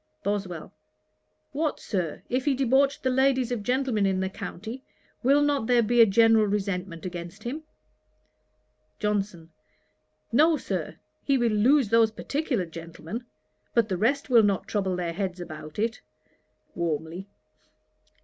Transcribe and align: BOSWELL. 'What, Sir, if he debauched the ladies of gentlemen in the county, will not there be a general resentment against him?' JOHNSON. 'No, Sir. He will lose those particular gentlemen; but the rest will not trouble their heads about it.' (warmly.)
BOSWELL. 0.23 0.73
'What, 1.51 1.79
Sir, 1.79 2.23
if 2.27 2.45
he 2.45 2.55
debauched 2.55 3.03
the 3.03 3.11
ladies 3.11 3.51
of 3.51 3.61
gentlemen 3.61 4.07
in 4.07 4.19
the 4.19 4.31
county, 4.31 4.81
will 5.21 5.43
not 5.43 5.67
there 5.67 5.83
be 5.83 6.01
a 6.01 6.07
general 6.07 6.47
resentment 6.47 7.05
against 7.05 7.43
him?' 7.43 7.61
JOHNSON. 8.97 9.51
'No, 10.31 10.57
Sir. 10.57 10.95
He 11.23 11.37
will 11.37 11.51
lose 11.51 11.89
those 11.89 12.09
particular 12.09 12.65
gentlemen; 12.65 13.25
but 13.75 13.89
the 13.89 13.95
rest 13.97 14.27
will 14.27 14.41
not 14.41 14.67
trouble 14.67 14.95
their 14.95 15.13
heads 15.13 15.39
about 15.39 15.77
it.' 15.77 16.01
(warmly.) 16.73 17.27